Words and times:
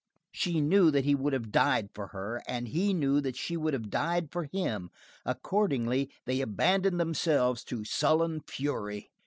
She 0.31 0.61
knew 0.61 0.89
that 0.89 1.05
he 1.05 1.13
would 1.13 1.31
have 1.33 1.51
died 1.51 1.91
for 1.93 2.07
her, 2.07 2.41
and 2.47 2.69
he 2.69 2.91
knew 2.91 3.21
that 3.21 3.35
she 3.35 3.55
would 3.55 3.75
have 3.75 3.91
died 3.91 4.31
for 4.31 4.45
him; 4.45 4.89
accordingly 5.27 6.09
they 6.25 6.41
abandoned 6.41 6.99
themselves 6.99 7.63
to 7.65 7.85
sullen 7.85 8.39
fury. 8.41 9.11